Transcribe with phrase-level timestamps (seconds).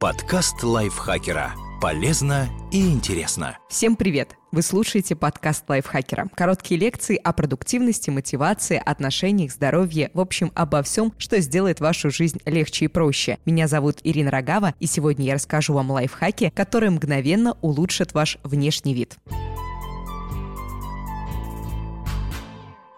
[0.00, 1.52] Подкаст лайфхакера.
[1.78, 3.58] Полезно и интересно.
[3.68, 4.34] Всем привет!
[4.50, 6.30] Вы слушаете подкаст лайфхакера.
[6.34, 12.40] Короткие лекции о продуктивности, мотивации, отношениях, здоровье, в общем, обо всем, что сделает вашу жизнь
[12.46, 13.36] легче и проще.
[13.44, 18.94] Меня зовут Ирина Рогава, и сегодня я расскажу вам лайфхаки, которые мгновенно улучшат ваш внешний
[18.94, 19.18] вид.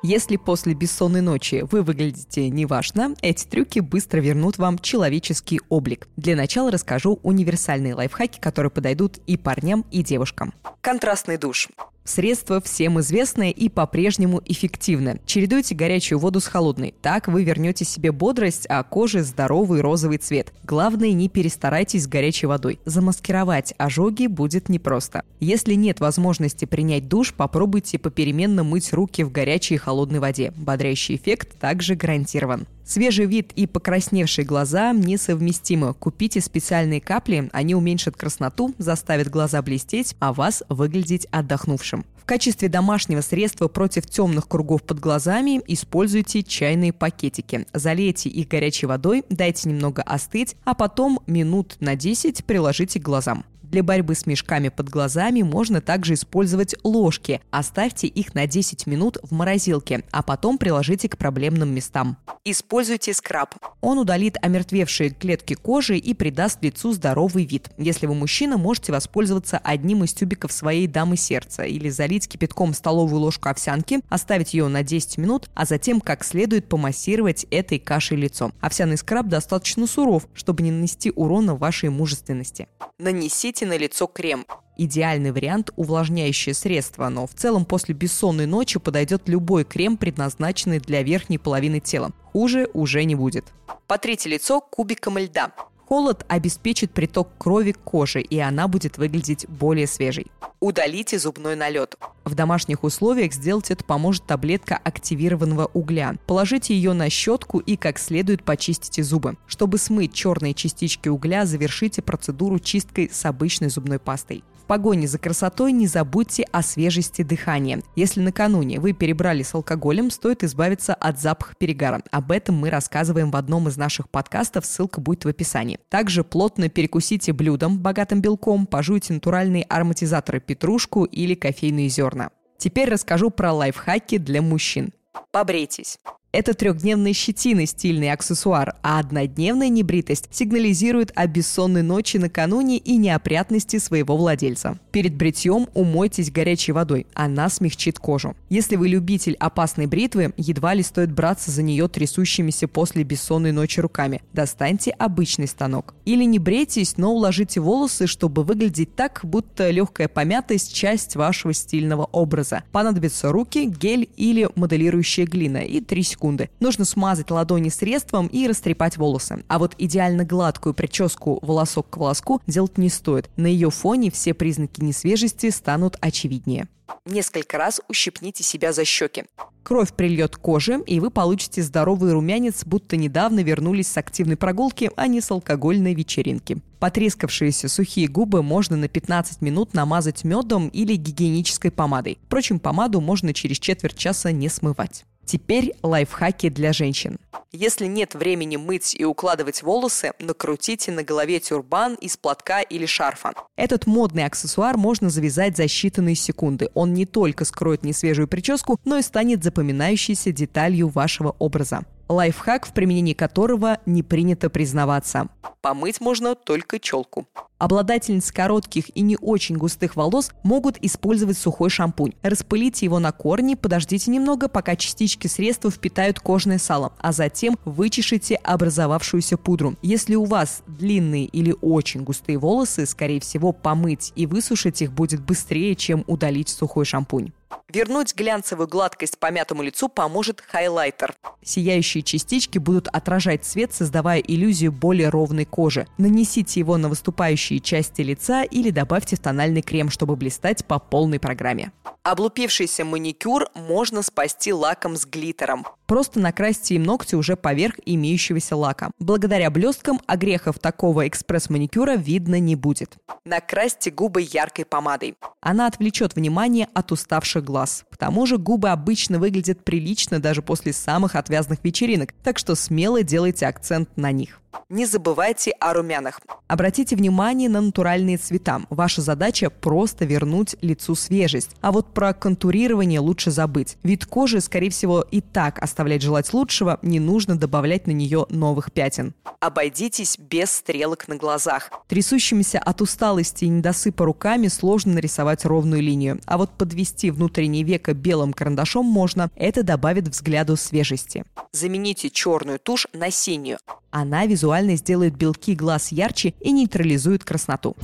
[0.05, 6.09] Если после бессонной ночи вы выглядите неважно, эти трюки быстро вернут вам человеческий облик.
[6.17, 10.55] Для начала расскажу универсальные лайфхаки, которые подойдут и парням, и девушкам.
[10.81, 11.69] Контрастный душ.
[12.05, 15.21] Средство всем известное и по-прежнему эффективное.
[15.25, 16.95] Чередуйте горячую воду с холодной.
[17.01, 20.53] Так вы вернете себе бодрость, а коже здоровый розовый цвет.
[20.65, 22.81] Главное, не перестарайтесь с горячей водой.
[22.85, 25.23] Замаскировать ожоги будет непросто.
[25.39, 30.53] Если нет возможности принять душ, попробуйте попеременно мыть руки в горячей и холодной воде.
[30.57, 32.67] Бодрящий эффект также гарантирован.
[32.85, 35.95] Свежий вид и покрасневшие глаза несовместимы.
[35.95, 42.05] Купите специальные капли, они уменьшат красноту, заставят глаза блестеть, а вас выглядеть отдохнувшим.
[42.17, 47.67] В качестве домашнего средства против темных кругов под глазами используйте чайные пакетики.
[47.73, 53.45] Залейте их горячей водой, дайте немного остыть, а потом минут на 10 приложите к глазам.
[53.73, 57.41] Для борьбы с мешками под глазами можно также использовать ложки.
[57.51, 62.19] Оставьте их на 10 минут в морозилке, а потом приложите к проблемным местам.
[62.45, 63.55] Используйте скраб.
[63.81, 67.71] Он удалит омертвевшие клетки кожи и придаст лицу здоровый вид.
[67.79, 73.21] Если вы мужчина, можете воспользоваться одним из тюбиков своей дамы сердца или залить кипятком столовую
[73.21, 78.53] ложку овсянки, оставить ее на 10 минут, а затем как следует помассировать этой кашей лицо.
[78.61, 82.69] Овсяный скраб достаточно суров, чтобы не нанести урона вашей мужественности.
[82.99, 84.47] Нанесите наносите на лицо крем.
[84.77, 91.03] Идеальный вариант– увлажняющее средство, но в целом после бессонной ночи подойдет любой крем, предназначенный для
[91.03, 92.11] верхней половины тела.
[92.33, 93.45] Хуже уже не будет.
[93.87, 95.53] Потрите лицо кубиком льда.
[95.87, 100.27] Холод обеспечит приток крови к коже, и она будет выглядеть более свежей.
[100.61, 101.97] Удалите зубной налет.
[102.25, 106.15] В домашних условиях сделать это поможет таблетка активированного угля.
[106.27, 109.37] Положите ее на щетку и как следует почистите зубы.
[109.47, 114.45] Чтобы смыть черные частички угля, завершите процедуру чисткой с обычной зубной пастой.
[114.63, 117.83] В погоне за красотой не забудьте о свежести дыхания.
[117.97, 122.01] Если накануне вы перебрали с алкоголем, стоит избавиться от запаха перегара.
[122.13, 125.81] Об этом мы рассказываем в одном из наших подкастов, ссылка будет в описании.
[125.89, 132.22] Также плотно перекусите блюдом, богатым белком, пожуйте натуральные ароматизаторы петрушку или кофейные зерна.
[132.63, 134.93] Теперь расскажу про лайфхаки для мужчин.
[135.33, 135.99] Побрейтесь.
[136.33, 143.77] Это трехдневная щетина– стильный аксессуар, а однодневная небритость сигнализирует о бессонной ночи накануне и неопрятности
[143.79, 144.79] своего владельца.
[144.93, 148.35] Перед бритьем умойтесь горячей водой, она смягчит кожу.
[148.49, 153.81] Если вы любитель опасной бритвы, едва ли стоит браться за нее трясущимися после бессонной ночи
[153.81, 154.23] руками.
[154.33, 155.95] Достаньте обычный станок.
[156.07, 162.05] Или не брейтесь, но уложите волосы, чтобы выглядеть так, будто легкая помятость– часть вашего стильного
[162.05, 162.65] образа.
[162.73, 166.51] Понадобятся руки, гель или моделирующая глина и 3 секунды секунды.
[166.61, 169.45] Нужно смазать ладони средством и растрепать волосы.
[169.49, 173.29] А вот идеально гладкую прическу волосок к волоску делать не стоит.
[173.37, 176.69] На ее фоне все признаки несвежести станут очевиднее.
[177.07, 179.25] Несколько раз ущипните себя за щеки.
[179.65, 184.91] Кровь прильет к коже, и вы получите здоровый румянец, будто недавно вернулись с активной прогулки,
[184.97, 186.59] а не с алкогольной вечеринки.
[186.79, 192.19] Потрескавшиеся сухие губы можно на 15 минут намазать медом или гигиенической помадой.
[192.27, 195.05] Впрочем, помаду можно через четверть часа не смывать.
[195.25, 197.19] Теперь лайфхаки для женщин.
[197.53, 203.33] Если нет времени мыть и укладывать волосы, накрутите на голове тюрбан из платка или шарфа.
[203.57, 206.71] Этот модный аксессуар можно завязать за считанные секунды.
[206.75, 212.73] Он не только скроет несвежую прическу, но и станет запоминающейся деталью вашего образа лайфхак, в
[212.73, 215.29] применении которого не принято признаваться.
[215.61, 217.27] Помыть можно только челку.
[217.63, 222.13] Обладательницы коротких и не очень густых волос могут использовать сухой шампунь.
[222.21, 228.35] Распылите его на корни, подождите немного, пока частички средства впитают кожное сало, а затем вычешите
[228.35, 229.77] образовавшуюся пудру.
[229.81, 235.21] Если у вас длинные или очень густые волосы, скорее всего, помыть и высушить их будет
[235.21, 237.31] быстрее, чем удалить сухой шампунь.
[237.73, 241.15] Вернуть глянцевую гладкость помятому лицу поможет хайлайтер.
[241.43, 245.87] Сияющие частички будут отражать свет, создавая иллюзию более ровной кожи.
[245.97, 251.73] Нанесите его на выступающие части лица или добавьте тональный крем, чтобы блистать по полной программе.
[252.05, 255.65] Облупившийся маникюр можно спасти лаком с глиттером.
[255.87, 258.91] Просто накрасьте им ногти уже поверх имеющегося лака.
[258.99, 262.97] Благодаря блесткам огрехов такого экспресс-маникюра видно не будет.
[263.25, 265.15] Накрасьте губы яркой помадой.
[265.41, 267.85] Она отвлечет внимание от уставших глаз.
[267.89, 273.05] К тому же губы обычно выглядят прилично даже после самых отвязных вечеринок, так что смело
[273.05, 274.41] делайте акцент на них.
[274.69, 276.21] Не забывайте о румянах.
[276.47, 278.63] Обратите внимание на натуральные цвета.
[278.71, 281.57] Ваша задача просто вернуть лицу свежесть.
[281.61, 283.77] А вот про контурирование лучше забыть.
[283.83, 288.73] Вид кожи, скорее всего, и так оставлять желать лучшего, не нужно добавлять на нее новых
[288.73, 289.15] пятен.
[289.41, 291.71] Обойдитесь без стрелок на глазах.
[291.89, 296.21] Трясущимися от усталости и недосыпа руками сложно нарисовать ровную линию.
[296.27, 299.31] А вот подвести внутреннее веко белым карандашом можно.
[299.35, 301.25] Это добавит взгляду свежести.
[301.53, 303.59] Замените черную тушь на синюю.
[303.91, 307.77] Она визуально сделает белки глаз ярче и нейтрализует красноту.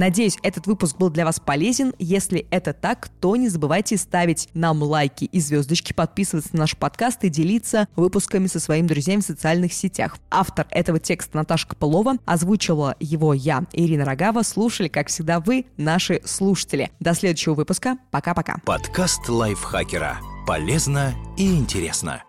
[0.00, 1.92] Надеюсь, этот выпуск был для вас полезен.
[1.98, 7.22] Если это так, то не забывайте ставить нам лайки и звездочки, подписываться на наш подкаст
[7.24, 10.16] и делиться выпусками со своими друзьями в социальных сетях.
[10.30, 14.42] Автор этого текста Наташа Копылова, озвучила его я, Ирина Рогава.
[14.42, 16.90] Слушали, как всегда, вы, наши слушатели.
[16.98, 17.98] До следующего выпуска.
[18.10, 18.56] Пока-пока.
[18.64, 20.18] Подкаст лайфхакера.
[20.46, 22.22] Полезно и интересно.